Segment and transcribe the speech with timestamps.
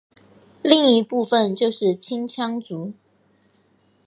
[0.63, 2.93] 另一部分就是青羌族。